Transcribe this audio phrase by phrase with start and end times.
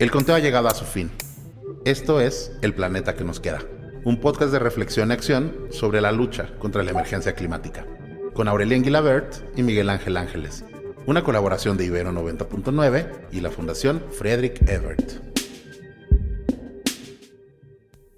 [0.00, 1.10] El conteo ha llegado a su fin.
[1.84, 3.60] Esto es El Planeta que nos queda,
[4.02, 7.84] un podcast de reflexión y acción sobre la lucha contra la emergencia climática,
[8.32, 10.64] con Aurelien Guilabert y Miguel Ángel Ángeles,
[11.04, 15.29] una colaboración de Ibero 90.9 y la Fundación Friedrich Ebert.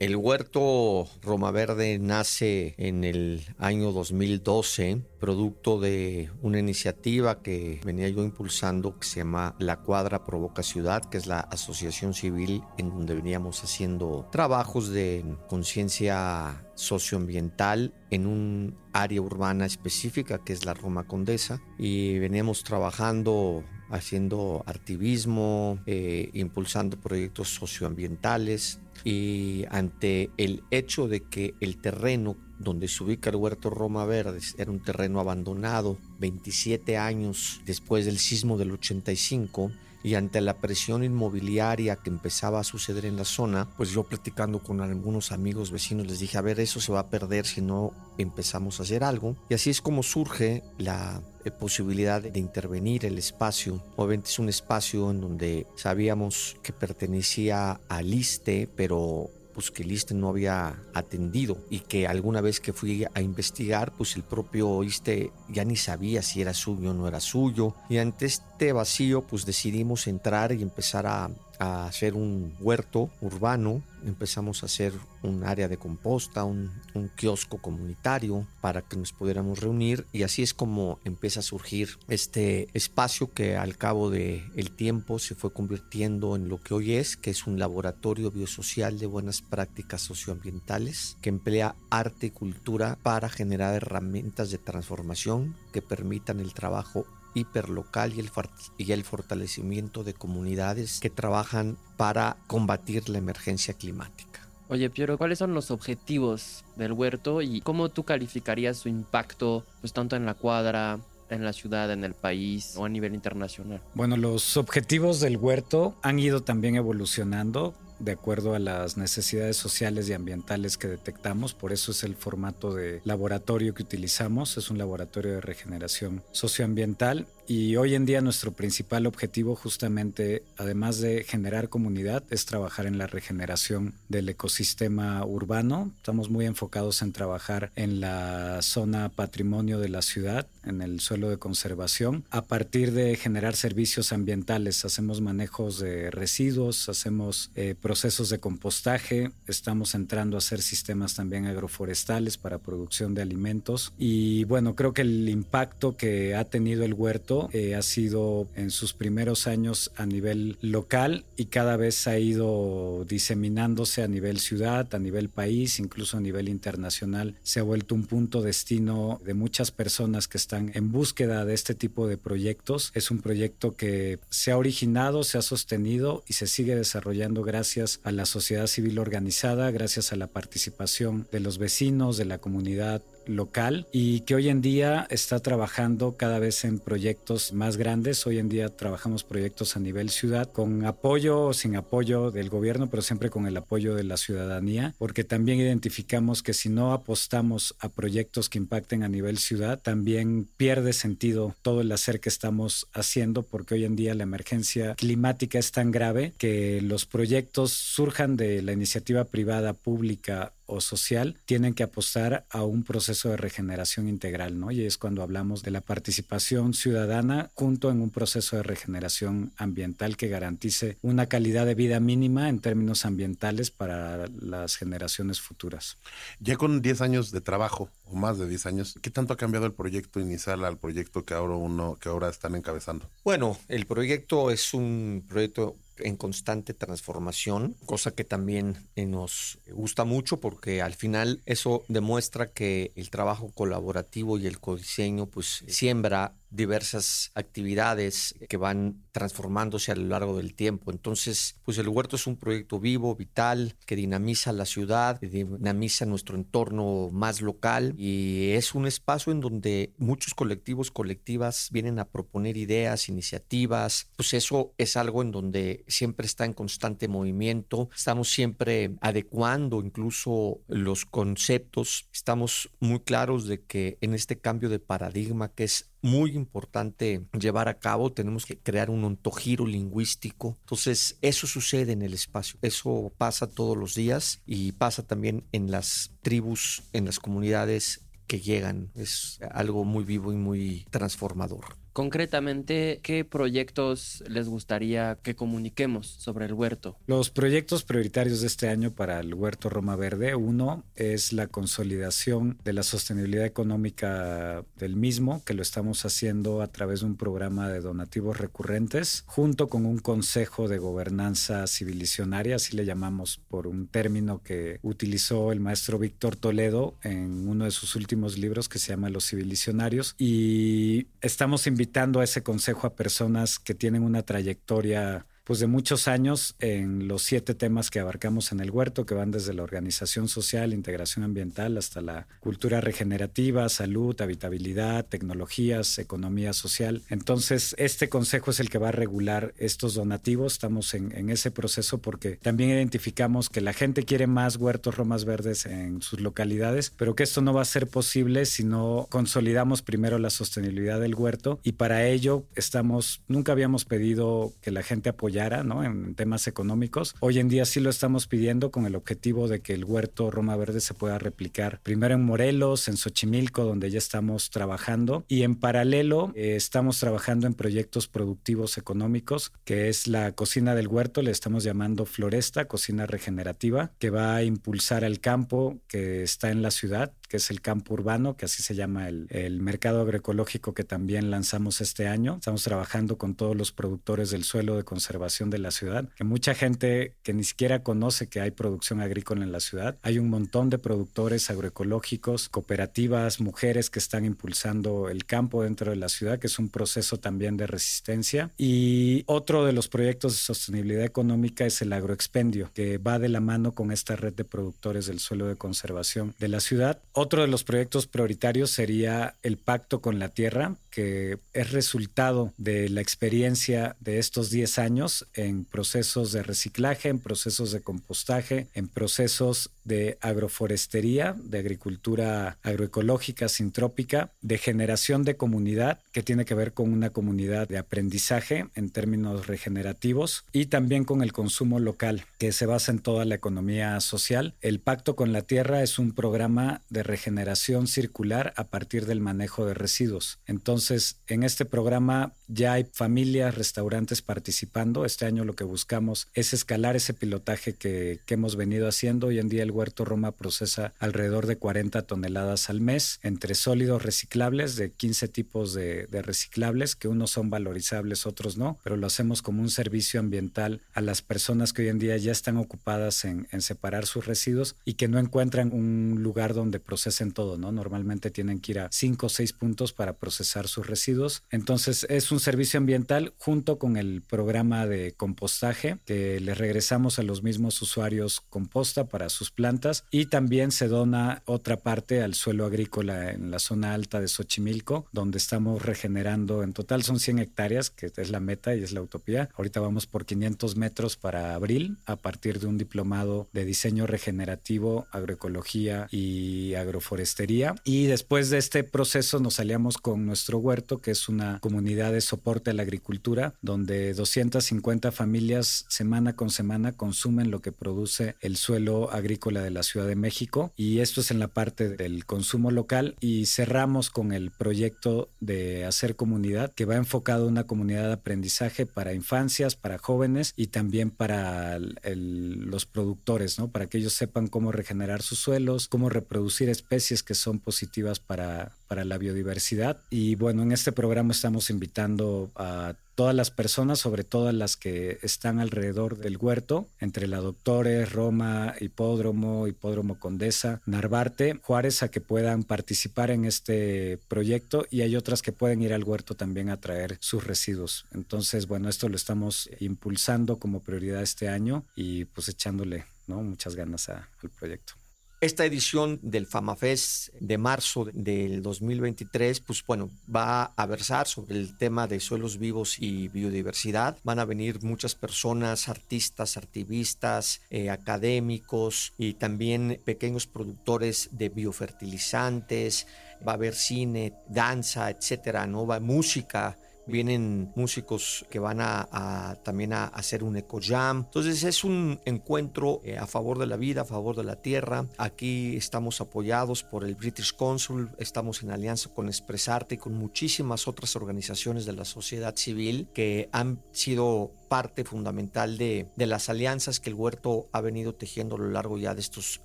[0.02, 8.08] El huerto Roma Verde nace en el año 2012, producto de una iniciativa que venía
[8.08, 12.90] yo impulsando que se llama La Cuadra Provoca Ciudad, que es la asociación civil en
[12.90, 20.74] donde veníamos haciendo trabajos de conciencia socioambiental en un área urbana específica que es la
[20.74, 31.08] Roma Condesa y veníamos trabajando haciendo activismo, eh, impulsando proyectos socioambientales y ante el hecho
[31.08, 35.98] de que el terreno donde se ubica el huerto Roma Verdes era un terreno abandonado
[36.20, 39.70] 27 años después del sismo del 85,
[40.02, 44.58] y ante la presión inmobiliaria que empezaba a suceder en la zona, pues yo platicando
[44.58, 47.92] con algunos amigos vecinos les dije, a ver, eso se va a perder si no
[48.18, 49.36] empezamos a hacer algo.
[49.48, 53.82] Y así es como surge la eh, posibilidad de intervenir el espacio.
[53.96, 59.92] Obviamente es un espacio en donde sabíamos que pertenecía al ISTE, pero pues que el
[59.92, 64.82] ISTE no había atendido y que alguna vez que fui a investigar, pues el propio
[64.82, 67.74] ISTE ya ni sabía si era suyo o no era suyo.
[67.88, 71.30] Y ante este vacío, pues decidimos entrar y empezar a
[71.62, 76.70] a hacer un huerto urbano, empezamos a hacer un área de composta, un,
[77.16, 82.68] kiosco comunitario para que nos pudiéramos reunir y así es como empieza a surgir este
[82.74, 87.16] espacio que al cabo del el tiempo se fue convirtiendo en lo que hoy es,
[87.16, 93.28] que es un laboratorio biosocial de buenas prácticas socioambientales que emplea arte y cultura para
[93.28, 98.30] generar herramientas de transformación que permitan el trabajo hiperlocal y el,
[98.78, 104.40] y el fortalecimiento de comunidades que trabajan para combatir la emergencia climática.
[104.68, 109.92] Oye, Piero, ¿cuáles son los objetivos del huerto y cómo tú calificarías su impacto, pues
[109.92, 110.98] tanto en la cuadra,
[111.28, 113.82] en la ciudad, en el país o a nivel internacional?
[113.94, 120.08] Bueno, los objetivos del huerto han ido también evolucionando de acuerdo a las necesidades sociales
[120.08, 121.54] y ambientales que detectamos.
[121.54, 124.56] Por eso es el formato de laboratorio que utilizamos.
[124.56, 131.00] Es un laboratorio de regeneración socioambiental y hoy en día nuestro principal objetivo justamente, además
[131.00, 135.92] de generar comunidad, es trabajar en la regeneración del ecosistema urbano.
[135.98, 141.28] Estamos muy enfocados en trabajar en la zona patrimonio de la ciudad, en el suelo
[141.28, 144.86] de conservación, a partir de generar servicios ambientales.
[144.86, 151.44] Hacemos manejos de residuos, hacemos eh, procesos de compostaje, estamos entrando a hacer sistemas también
[151.44, 153.92] agroforestales para producción de alimentos.
[153.98, 158.70] Y bueno, creo que el impacto que ha tenido el huerto eh, ha sido en
[158.70, 164.94] sus primeros años a nivel local y cada vez ha ido diseminándose a nivel ciudad,
[164.94, 167.36] a nivel país, incluso a nivel internacional.
[167.42, 171.74] Se ha vuelto un punto destino de muchas personas que están en búsqueda de este
[171.74, 172.90] tipo de proyectos.
[172.94, 178.00] Es un proyecto que se ha originado, se ha sostenido y se sigue desarrollando gracias
[178.04, 183.02] a la sociedad civil organizada, gracias a la participación de los vecinos, de la comunidad
[183.26, 188.26] local y que hoy en día está trabajando cada vez en proyectos más grandes.
[188.26, 192.88] Hoy en día trabajamos proyectos a nivel ciudad con apoyo o sin apoyo del gobierno,
[192.88, 197.74] pero siempre con el apoyo de la ciudadanía, porque también identificamos que si no apostamos
[197.80, 202.86] a proyectos que impacten a nivel ciudad, también pierde sentido todo el hacer que estamos
[202.92, 208.36] haciendo, porque hoy en día la emergencia climática es tan grave que los proyectos surjan
[208.36, 214.08] de la iniciativa privada, pública o social tienen que apostar a un proceso de regeneración
[214.08, 214.70] integral, ¿no?
[214.70, 220.16] Y es cuando hablamos de la participación ciudadana junto en un proceso de regeneración ambiental
[220.16, 225.98] que garantice una calidad de vida mínima en términos ambientales para las generaciones futuras.
[226.40, 229.66] Ya con 10 años de trabajo o más de 10 años, ¿qué tanto ha cambiado
[229.66, 233.08] el proyecto inicial al proyecto que ahora uno que ahora están encabezando?
[233.24, 240.04] Bueno, el proyecto es un proyecto en constante transformación, cosa que también eh, nos gusta
[240.04, 246.32] mucho porque al final eso demuestra que el trabajo colaborativo y el codiseño pues siembra
[246.52, 250.90] diversas actividades que van transformándose a lo largo del tiempo.
[250.90, 256.36] Entonces, pues el huerto es un proyecto vivo, vital, que dinamiza la ciudad, dinamiza nuestro
[256.36, 262.56] entorno más local y es un espacio en donde muchos colectivos, colectivas vienen a proponer
[262.56, 264.10] ideas, iniciativas.
[264.16, 267.88] Pues eso es algo en donde siempre está en constante movimiento.
[267.94, 272.08] Estamos siempre adecuando incluso los conceptos.
[272.12, 277.68] Estamos muy claros de que en este cambio de paradigma que es muy importante llevar
[277.68, 278.12] a cabo.
[278.12, 280.56] Tenemos que crear un ontogiro lingüístico.
[280.60, 282.58] Entonces, eso sucede en el espacio.
[282.62, 288.40] Eso pasa todos los días y pasa también en las tribus, en las comunidades que
[288.40, 288.90] llegan.
[288.94, 291.81] Es algo muy vivo y muy transformador.
[291.92, 296.96] Concretamente, ¿qué proyectos les gustaría que comuniquemos sobre el huerto?
[297.06, 302.58] Los proyectos prioritarios de este año para el huerto Roma Verde, uno es la consolidación
[302.64, 307.68] de la sostenibilidad económica del mismo, que lo estamos haciendo a través de un programa
[307.68, 313.86] de donativos recurrentes, junto con un consejo de gobernanza civilizacionaria, así le llamamos por un
[313.86, 318.92] término que utilizó el maestro Víctor Toledo en uno de sus últimos libros que se
[318.92, 324.22] llama Los civilizacionarios, y estamos invitando invitando a ese consejo a personas que tienen una
[324.22, 329.14] trayectoria pues de muchos años en los siete temas que abarcamos en el huerto, que
[329.14, 336.52] van desde la organización social, integración ambiental, hasta la cultura regenerativa, salud, habitabilidad, tecnologías, economía
[336.52, 337.02] social.
[337.08, 340.54] Entonces, este consejo es el que va a regular estos donativos.
[340.54, 345.24] Estamos en, en ese proceso porque también identificamos que la gente quiere más huertos romas
[345.24, 349.82] verdes en sus localidades, pero que esto no va a ser posible si no consolidamos
[349.82, 355.08] primero la sostenibilidad del huerto y para ello estamos, nunca habíamos pedido que la gente
[355.08, 355.31] apoye
[355.64, 355.82] ¿no?
[355.82, 357.14] en temas económicos.
[357.20, 360.56] Hoy en día sí lo estamos pidiendo con el objetivo de que el huerto Roma
[360.56, 365.56] Verde se pueda replicar primero en Morelos, en Xochimilco, donde ya estamos trabajando, y en
[365.56, 371.30] paralelo eh, estamos trabajando en proyectos productivos económicos, que es la cocina del huerto, le
[371.30, 376.70] estamos llamando Floresta, cocina regenerativa, que va a impulsar al campo que está en la
[376.70, 380.84] ciudad que es el campo urbano, que así se llama el, el, mercado agroecológico que
[380.84, 382.34] también lanzamos este año.
[382.34, 386.54] Estamos trabajando con todos los productores del suelo de conservación de la ciudad, que mucha
[386.54, 389.96] gente que ni siquiera conoce que hay producción agrícola en la ciudad.
[390.02, 395.96] Hay un montón de productores agroecológicos, cooperativas, mujeres que están impulsando el campo dentro de
[395.96, 398.50] la ciudad, que es un proceso también de resistencia.
[398.58, 403.40] Y otro de los proyectos de sostenibilidad económica es el agroexpendio, que va de la
[403.40, 407.00] mano con esta red de productores del suelo de conservación de la ciudad.
[407.22, 412.88] Otro de los proyectos prioritarios sería el pacto con la tierra, que es resultado de
[412.88, 418.88] la experiencia de estos 10 años en procesos de reciclaje, en procesos de compostaje, en
[418.88, 426.72] procesos de agroforestería, de agricultura agroecológica, sintrópica, de generación de comunidad, que tiene que ver
[426.72, 432.52] con una comunidad de aprendizaje en términos regenerativos y también con el consumo local, que
[432.52, 434.54] se basa en toda la economía social.
[434.60, 439.66] El Pacto con la Tierra es un programa de regeneración circular a partir del manejo
[439.66, 440.38] de residuos.
[440.46, 445.04] Entonces, en este programa ya hay familias, restaurantes participando.
[445.04, 449.26] Este año lo que buscamos es escalar ese pilotaje que, hemos venido haciendo.
[449.26, 454.02] Hoy en día el Huerto Roma procesa alrededor de 40 toneladas al mes entre sólidos
[454.02, 459.06] reciclables de 15 tipos de, de reciclables, que unos son valorizables, otros no, pero lo
[459.06, 463.24] hacemos como un servicio ambiental a las personas que hoy en día ya están ocupadas
[463.24, 467.72] en, en separar sus residuos y que no encuentran un lugar donde procesen todo, ¿no?
[467.72, 471.42] Normalmente tienen que ir a 5 o 6 puntos para procesar sus residuos.
[471.50, 477.22] Entonces es un servicio ambiental junto con el programa de compostaje que les regresamos a
[477.22, 479.61] los mismos usuarios composta para sus plantas
[480.10, 485.06] y también se dona otra parte al suelo agrícola en la zona alta de Xochimilco,
[485.12, 489.02] donde estamos regenerando, en total son 100 hectáreas, que es la meta y es la
[489.02, 489.50] utopía.
[489.56, 495.06] Ahorita vamos por 500 metros para abril a partir de un diplomado de diseño regenerativo,
[495.12, 497.76] agroecología y agroforestería.
[497.84, 502.20] Y después de este proceso nos aliamos con nuestro huerto, que es una comunidad de
[502.20, 508.56] soporte a la agricultura, donde 250 familias semana con semana consumen lo que produce el
[508.56, 512.70] suelo agrícola de la Ciudad de México y esto es en la parte del consumo
[512.70, 518.06] local y cerramos con el proyecto de hacer comunidad que va enfocado a una comunidad
[518.06, 523.68] de aprendizaje para infancias, para jóvenes y también para los productores, ¿no?
[523.68, 528.72] Para que ellos sepan cómo regenerar sus suelos, cómo reproducir especies que son positivas para,
[528.88, 529.98] para la biodiversidad.
[530.10, 535.18] Y bueno, en este programa estamos invitando a todas las personas, sobre todo las que
[535.22, 542.20] están alrededor del huerto, entre la Doctores, Roma, Hipódromo, Hipódromo Condesa, Narvarte, Juárez, a que
[542.20, 546.80] puedan participar en este proyecto y hay otras que pueden ir al huerto también a
[546.80, 548.06] traer sus residuos.
[548.12, 553.42] Entonces, bueno, esto lo estamos impulsando como prioridad este año y pues echándole ¿no?
[553.42, 554.26] muchas ganas al
[554.58, 554.94] proyecto.
[555.42, 561.76] Esta edición del FamaFest de marzo del 2023, pues bueno, va a versar sobre el
[561.76, 564.16] tema de suelos vivos y biodiversidad.
[564.22, 573.08] Van a venir muchas personas, artistas, activistas, eh, académicos y también pequeños productores de biofertilizantes.
[573.44, 575.88] Va a haber cine, danza, etcétera, ¿no?
[575.88, 581.24] Va música vienen músicos que van a, también a, hacer un eco jam.
[581.26, 585.06] Entonces es un encuentro eh, a favor de la vida, a favor de la tierra.
[585.18, 590.88] Aquí estamos apoyados por el British Consul, estamos en alianza con Expresarte y con muchísimas
[590.88, 596.98] otras organizaciones de la sociedad civil que han sido parte fundamental de, de, las alianzas
[596.98, 599.60] que el huerto ha venido tejiendo a lo largo ya de estos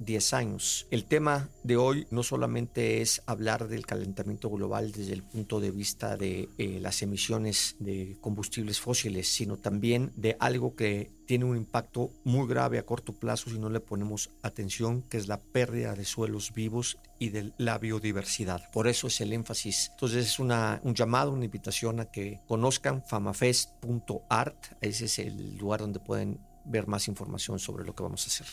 [0.00, 0.86] 10 años.
[0.90, 5.70] El tema de hoy no solamente es hablar del calentamiento global desde el punto de
[5.70, 11.56] vista de eh, las emisiones de combustibles fósiles, sino también de algo que tiene un
[11.56, 15.94] impacto muy grave a corto plazo si no le ponemos atención, que es la pérdida
[15.94, 18.68] de suelos vivos y de la biodiversidad.
[18.72, 19.90] Por eso es el énfasis.
[19.92, 24.56] Entonces es una, un llamado, una invitación a que conozcan famafest.art.
[24.80, 28.46] Ese es el lugar donde pueden ver más información sobre lo que vamos a hacer.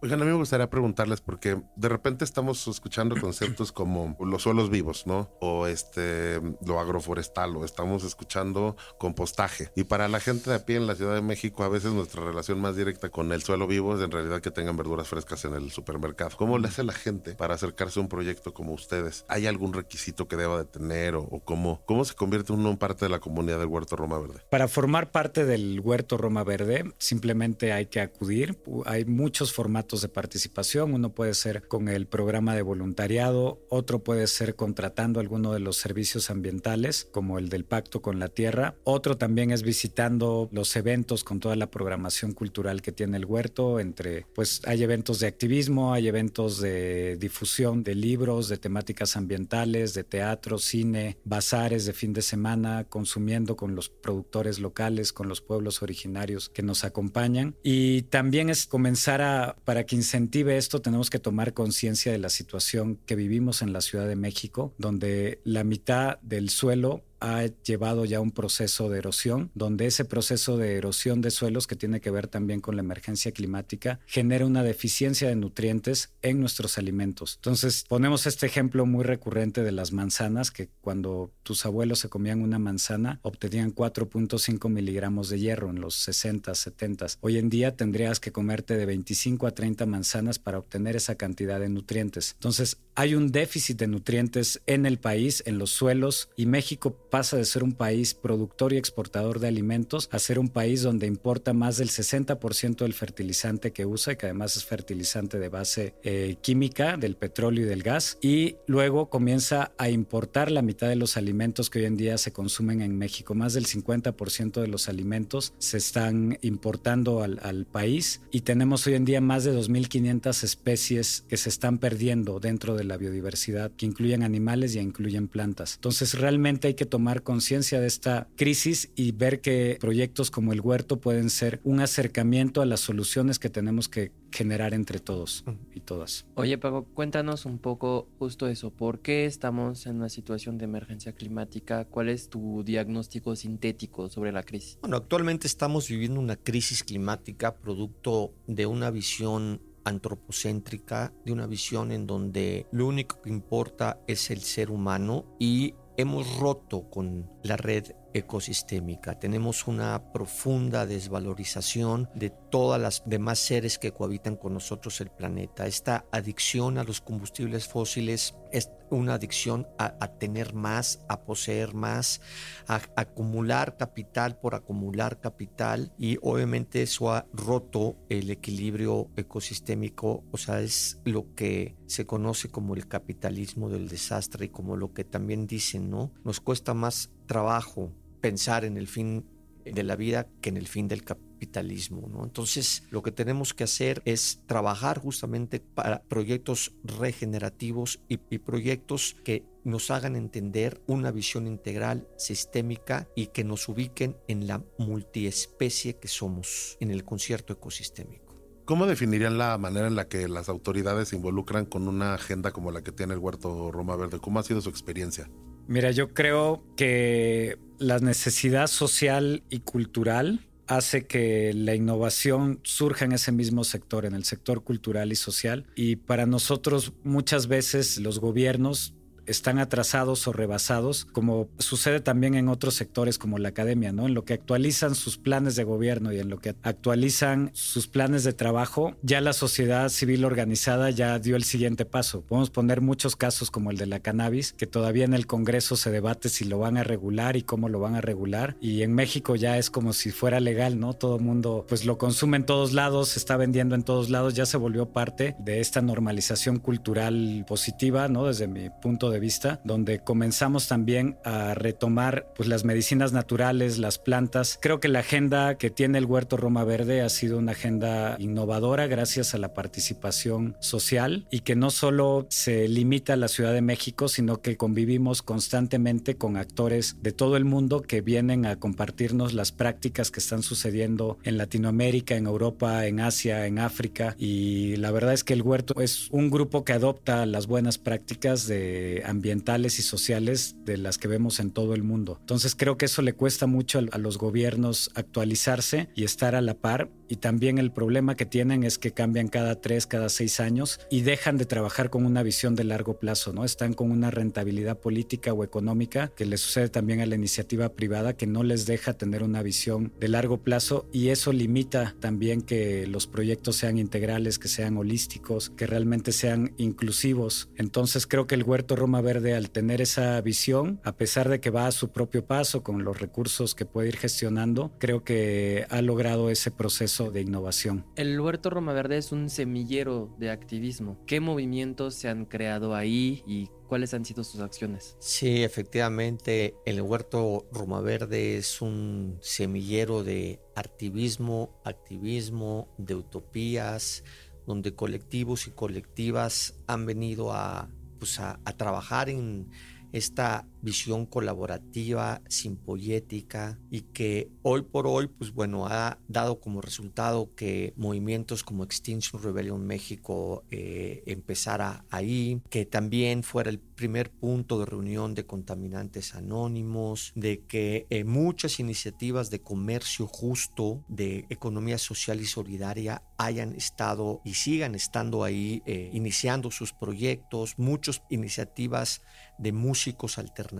[0.00, 4.70] Oigan, a mí me gustaría preguntarles porque de repente estamos escuchando conceptos como los suelos
[4.70, 5.30] vivos, ¿no?
[5.40, 9.70] O este lo agroforestal o estamos escuchando compostaje.
[9.76, 12.24] Y para la gente de a pie en la Ciudad de México, a veces nuestra
[12.24, 15.54] relación más directa con el suelo vivo es en realidad que tengan verduras frescas en
[15.54, 16.36] el supermercado.
[16.36, 19.24] ¿Cómo le hace la gente para acercarse a un proyecto como ustedes?
[19.28, 22.76] ¿Hay algún requisito que deba de tener o, o cómo, cómo se convierte uno en
[22.76, 24.40] parte de la comunidad del Huerto Roma Verde?
[24.50, 28.58] Para formar parte del Huerto Roma Verde, simplemente hay que acudir.
[28.84, 30.94] Hay muchos formatos de participación.
[30.94, 35.76] Uno puede ser con el programa de voluntariado, otro puede ser contratando alguno de los
[35.76, 38.74] servicios ambientales, como el del Pacto con la Tierra.
[38.84, 43.80] Otro también es visitando los eventos con toda la programación cultural que tiene el huerto.
[43.80, 49.94] Entre, pues hay eventos de activismo, hay eventos de difusión de libros, de temáticas ambientales,
[49.94, 55.40] de teatro, cine, bazares de fin de semana, consumiendo con los productores locales, con los
[55.40, 61.10] pueblos originarios que nos acompañan y también es comenzar a, para que incentive esto, tenemos
[61.10, 65.64] que tomar conciencia de la situación que vivimos en la Ciudad de México, donde la
[65.64, 71.20] mitad del suelo ha llevado ya un proceso de erosión, donde ese proceso de erosión
[71.20, 75.36] de suelos, que tiene que ver también con la emergencia climática, genera una deficiencia de
[75.36, 77.36] nutrientes en nuestros alimentos.
[77.36, 82.42] Entonces, ponemos este ejemplo muy recurrente de las manzanas, que cuando tus abuelos se comían
[82.42, 87.06] una manzana, obtenían 4.5 miligramos de hierro en los 60, 70.
[87.20, 91.60] Hoy en día tendrías que comerte de 25 a 30 manzanas para obtener esa cantidad
[91.60, 92.32] de nutrientes.
[92.34, 97.36] Entonces, hay un déficit de nutrientes en el país, en los suelos, y México pasa
[97.36, 101.52] de ser un país productor y exportador de alimentos a ser un país donde importa
[101.52, 106.36] más del 60% del fertilizante que usa, y que además es fertilizante de base eh,
[106.40, 111.18] química del petróleo y del gas, y luego comienza a importar la mitad de los
[111.18, 113.34] alimentos que hoy en día se consumen en México.
[113.34, 118.94] Más del 50% de los alimentos se están importando al, al país y tenemos hoy
[118.94, 123.86] en día más de 2.500 especies que se están perdiendo dentro de la biodiversidad, que
[123.86, 125.74] incluyen animales y incluyen plantas.
[125.74, 130.60] Entonces realmente hay que tomar conciencia de esta crisis y ver que proyectos como el
[130.60, 135.80] huerto pueden ser un acercamiento a las soluciones que tenemos que generar entre todos y
[135.80, 136.26] todas.
[136.34, 138.70] Oye, Pago, cuéntanos un poco justo eso.
[138.70, 141.86] ¿Por qué estamos en una situación de emergencia climática?
[141.86, 144.78] ¿Cuál es tu diagnóstico sintético sobre la crisis?
[144.80, 151.92] Bueno, actualmente estamos viviendo una crisis climática producto de una visión antropocéntrica, de una visión
[151.92, 157.56] en donde lo único que importa es el ser humano y hemos roto con la
[157.56, 159.18] red ecosistémica.
[159.18, 165.66] Tenemos una profunda desvalorización de todas las demás seres que cohabitan con nosotros el planeta.
[165.66, 172.20] Esta adicción a los combustibles fósiles es una adicción a, tener más, a poseer más,
[172.68, 180.36] a, acumular capital por acumular capital y obviamente eso ha roto el equilibrio ecosistémico, o
[180.36, 185.04] sea, es lo que se conoce como el capitalismo del desastre y como lo que
[185.04, 186.12] también dicen, ¿no?
[186.24, 187.92] Nos cuesta más trabajo
[188.26, 189.24] pensar en el fin
[189.64, 192.10] de la vida que en el fin del capitalismo.
[192.24, 199.16] Entonces, lo que tenemos que hacer es trabajar justamente para proyectos regenerativos y, y, proyectos
[199.24, 205.98] que nos hagan entender una visión integral, sistémica y que nos ubiquen en la multiespecie
[205.98, 208.34] que somos, en el concierto ecosistémico.
[208.64, 212.72] ¿Cómo definirían la manera en la que las autoridades se involucran con una agenda como
[212.72, 214.18] la que tiene el Huerto Roma Verde?
[214.18, 215.30] ¿Cómo ha sido su experiencia?
[215.68, 223.12] Mira, yo creo que la necesidad social y cultural hace que la innovación surja en
[223.12, 225.66] ese mismo sector, en el sector cultural y social.
[225.74, 228.94] Y para nosotros muchas veces los gobiernos
[229.26, 234.06] están atrasados o rebasados, como sucede también en otros sectores como la academia, ¿no?
[234.06, 238.24] En lo que actualizan sus planes de gobierno y en lo que actualizan sus planes
[238.24, 242.22] de trabajo, ya la sociedad civil organizada ya dio el siguiente paso.
[242.22, 245.90] Podemos poner muchos casos como el de la cannabis, que todavía en el Congreso se
[245.90, 248.56] debate si lo van a regular y cómo lo van a regular.
[248.60, 250.94] Y en México ya es como si fuera legal, ¿no?
[250.94, 254.34] Todo el mundo pues lo consume en todos lados, se está vendiendo en todos lados,
[254.34, 258.26] ya se volvió parte de esta normalización cultural positiva, ¿no?
[258.26, 263.98] Desde mi punto de vista, donde comenzamos también a retomar pues, las medicinas naturales, las
[263.98, 264.58] plantas.
[264.60, 268.86] Creo que la agenda que tiene el Huerto Roma Verde ha sido una agenda innovadora
[268.86, 273.62] gracias a la participación social y que no solo se limita a la Ciudad de
[273.62, 279.34] México, sino que convivimos constantemente con actores de todo el mundo que vienen a compartirnos
[279.34, 284.14] las prácticas que están sucediendo en Latinoamérica, en Europa, en Asia, en África.
[284.18, 288.46] Y la verdad es que el Huerto es un grupo que adopta las buenas prácticas
[288.46, 292.18] de ambientales y sociales de las que vemos en todo el mundo.
[292.20, 296.54] Entonces creo que eso le cuesta mucho a los gobiernos actualizarse y estar a la
[296.54, 300.80] par y también el problema que tienen es que cambian cada tres, cada seis años
[300.90, 303.44] y dejan de trabajar con una visión de largo plazo, ¿no?
[303.44, 308.16] Están con una rentabilidad política o económica que le sucede también a la iniciativa privada
[308.16, 312.86] que no les deja tener una visión de largo plazo y eso limita también que
[312.86, 317.48] los proyectos sean integrales, que sean holísticos, que realmente sean inclusivos.
[317.56, 321.50] Entonces creo que el Huerto Roma Verde al tener esa visión, a pesar de que
[321.50, 325.82] va a su propio paso con los recursos que puede ir gestionando, creo que ha
[325.82, 327.84] logrado ese proceso de innovación.
[327.96, 330.98] El Huerto Roma Verde es un semillero de activismo.
[331.06, 334.96] ¿Qué movimientos se han creado ahí y cuáles han sido sus acciones?
[334.98, 344.02] Sí, efectivamente, el Huerto Roma Verde es un semillero de activismo, activismo, de utopías,
[344.46, 349.50] donde colectivos y colectivas han venido a, pues a trabajar en
[349.92, 357.32] esta visión colaborativa, simpoyética y que hoy por hoy, pues bueno, ha dado como resultado
[357.36, 364.58] que movimientos como Extinction Rebellion México eh, empezara ahí, que también fuera el primer punto
[364.58, 371.78] de reunión de contaminantes anónimos, de que eh, muchas iniciativas de comercio justo, de economía
[371.78, 379.02] social y solidaria hayan estado y sigan estando ahí eh, iniciando sus proyectos, muchas iniciativas
[379.38, 380.55] de músicos alternativos,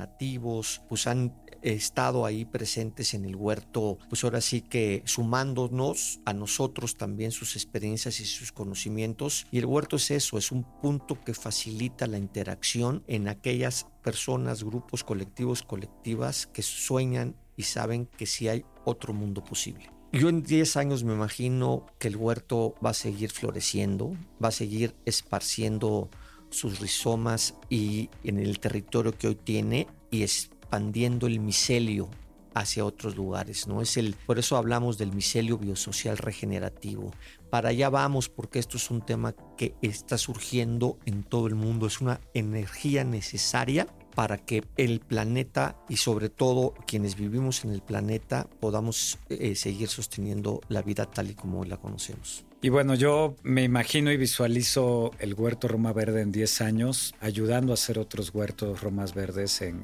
[0.88, 6.96] pues han estado ahí presentes en el huerto, pues ahora sí que sumándonos a nosotros
[6.96, 9.46] también sus experiencias y sus conocimientos.
[9.50, 14.62] Y el huerto es eso, es un punto que facilita la interacción en aquellas personas,
[14.62, 19.90] grupos, colectivos, colectivas que sueñan y saben que sí hay otro mundo posible.
[20.12, 24.52] Yo en 10 años me imagino que el huerto va a seguir floreciendo, va a
[24.52, 26.10] seguir esparciendo
[26.50, 32.08] sus rizomas y en el territorio que hoy tiene y expandiendo el micelio
[32.56, 33.82] hacia otros lugares, ¿no?
[33.82, 37.10] Es el, por eso hablamos del micelio biosocial regenerativo.
[37.50, 41.86] Para allá vamos porque esto es un tema que está surgiendo en todo el mundo,
[41.86, 47.82] es una energía necesaria para que el planeta y sobre todo quienes vivimos en el
[47.82, 52.45] planeta podamos eh, seguir sosteniendo la vida tal y como la conocemos.
[52.62, 57.72] Y bueno, yo me imagino y visualizo el huerto Roma Verde en 10 años, ayudando
[57.72, 59.76] a hacer otros huertos Romas Verdes en,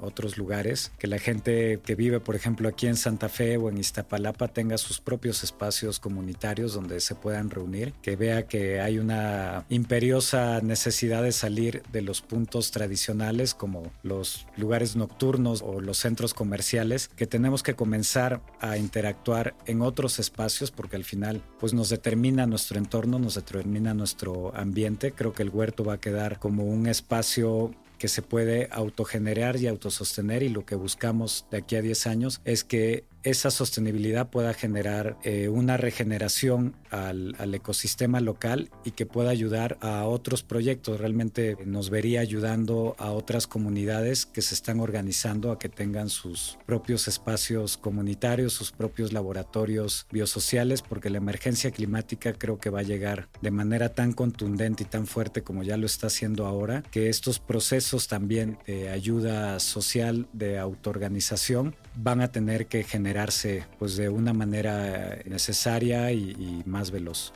[0.00, 3.78] otros lugares, que la gente que vive, por ejemplo, aquí en Santa Fe o en
[3.78, 9.64] Iztapalapa tenga sus propios espacios comunitarios donde se puedan reunir, que vea que hay una
[9.70, 16.34] imperiosa necesidad de salir de los puntos tradicionales como los lugares nocturnos o los centros
[16.34, 21.88] comerciales, que tenemos que comenzar a interactuar en otros espacios porque al final pues nos
[22.18, 25.12] determina nuestro entorno, nos determina nuestro ambiente.
[25.12, 29.68] Creo que el huerto va a quedar como un espacio que se puede autogenerar y
[29.68, 34.54] autosostener y lo que buscamos de aquí a 10 años es que esa sostenibilidad pueda
[34.54, 41.00] generar eh, una regeneración al, ecosistema local y que pueda ayudar a otros proyectos.
[41.00, 46.58] Realmente nos vería ayudando a otras comunidades que se están organizando a que tengan sus
[46.66, 52.84] propios espacios comunitarios, sus propios laboratorios biosociales, porque la emergencia climática creo que va a
[52.84, 57.08] llegar de manera tan contundente y tan fuerte como ya lo está haciendo ahora, que
[57.08, 64.08] estos procesos también de ayuda social, de autoorganización, van a tener que generarse pues de
[64.08, 67.32] una manera necesaria y, más veloz.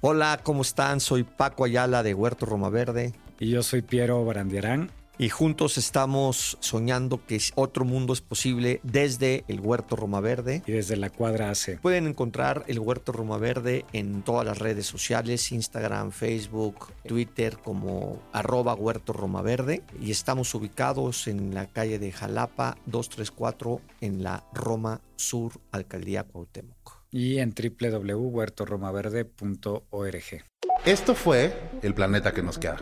[0.00, 1.00] Hola, ¿cómo están?
[1.00, 3.12] Soy Paco Ayala de Huerto Roma Verde.
[3.38, 9.44] Y yo soy Piero Barandiarán y juntos estamos soñando que otro mundo es posible desde
[9.48, 10.62] el Huerto Roma Verde.
[10.66, 11.80] Y desde la cuadra AC.
[11.80, 18.22] Pueden encontrar el Huerto Roma Verde en todas las redes sociales, Instagram, Facebook, Twitter como
[18.32, 19.82] arroba Huerto Roma Verde.
[20.00, 27.02] Y estamos ubicados en la calle de Jalapa 234 en la Roma Sur, Alcaldía Cuauhtémoc.
[27.10, 30.51] Y en www.huertoromaverde.org.
[30.84, 32.78] Esto fue El Planeta que nos queda,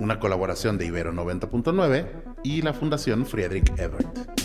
[0.00, 4.43] una colaboración de Ibero 90.9 y la Fundación Friedrich Ebert.